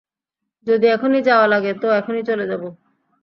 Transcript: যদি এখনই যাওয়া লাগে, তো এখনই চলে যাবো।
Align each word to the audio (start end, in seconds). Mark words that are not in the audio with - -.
যদি 0.67 0.85
এখনই 0.87 1.21
যাওয়া 1.21 1.47
লাগে, 1.47 1.71
তো 1.73 1.87
এখনই 1.91 2.23
চলে 2.23 2.45
যাবো। 2.47 2.67